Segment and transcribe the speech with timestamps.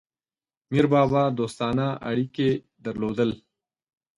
[0.71, 2.49] میربابا دوستانه اړیکي
[2.85, 3.31] درلودل.